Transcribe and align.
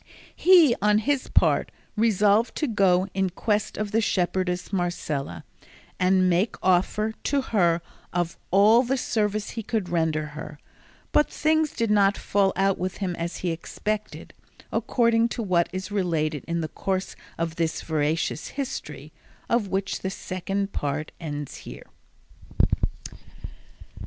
He, 0.35 0.75
on 0.81 0.97
his 0.97 1.27
part, 1.27 1.69
resolved 1.95 2.55
to 2.55 2.65
go 2.67 3.07
in 3.13 3.29
quest 3.29 3.77
of 3.77 3.91
the 3.91 4.01
shepherdess 4.01 4.73
Marcela, 4.73 5.43
and 5.99 6.27
make 6.27 6.55
offer 6.63 7.11
to 7.25 7.41
her 7.43 7.83
of 8.11 8.35
all 8.49 8.81
the 8.81 8.97
service 8.97 9.51
he 9.51 9.61
could 9.61 9.89
render 9.89 10.25
her; 10.33 10.57
but 11.11 11.29
things 11.29 11.71
did 11.73 11.91
not 11.91 12.17
fall 12.17 12.51
out 12.55 12.79
with 12.79 12.97
him 12.97 13.15
as 13.17 13.37
he 13.45 13.51
expected, 13.51 14.33
according 14.71 15.27
to 15.29 15.43
what 15.43 15.69
is 15.71 15.91
related 15.91 16.43
in 16.47 16.61
the 16.61 16.67
course 16.67 17.15
of 17.37 17.57
this 17.57 17.81
veracious 17.83 18.47
history, 18.47 19.13
of 19.51 19.67
which 19.67 19.99
the 19.99 20.09
Second 20.09 20.73
Part 20.73 21.11
ends 21.19 21.57
here. 21.57 21.85